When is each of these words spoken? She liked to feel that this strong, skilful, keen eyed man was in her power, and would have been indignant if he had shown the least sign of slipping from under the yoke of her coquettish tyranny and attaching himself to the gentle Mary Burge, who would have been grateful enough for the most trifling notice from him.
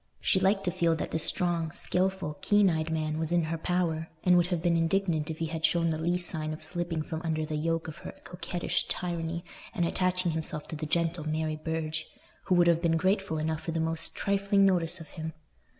She 0.19 0.39
liked 0.39 0.63
to 0.63 0.71
feel 0.71 0.95
that 0.95 1.11
this 1.11 1.21
strong, 1.23 1.69
skilful, 1.69 2.39
keen 2.41 2.71
eyed 2.71 2.89
man 2.89 3.19
was 3.19 3.31
in 3.31 3.43
her 3.43 3.57
power, 3.59 4.07
and 4.23 4.35
would 4.35 4.47
have 4.47 4.59
been 4.59 4.75
indignant 4.75 5.29
if 5.29 5.37
he 5.37 5.45
had 5.45 5.63
shown 5.63 5.91
the 5.91 5.99
least 6.01 6.27
sign 6.27 6.53
of 6.53 6.63
slipping 6.63 7.03
from 7.03 7.21
under 7.21 7.45
the 7.45 7.55
yoke 7.55 7.87
of 7.87 7.97
her 7.97 8.15
coquettish 8.23 8.87
tyranny 8.87 9.45
and 9.75 9.85
attaching 9.85 10.31
himself 10.31 10.67
to 10.69 10.75
the 10.75 10.87
gentle 10.87 11.29
Mary 11.29 11.55
Burge, 11.55 12.05
who 12.45 12.55
would 12.55 12.65
have 12.65 12.81
been 12.81 12.97
grateful 12.97 13.37
enough 13.37 13.61
for 13.61 13.73
the 13.73 13.79
most 13.79 14.15
trifling 14.15 14.65
notice 14.65 14.97
from 14.97 15.05
him. 15.05 15.33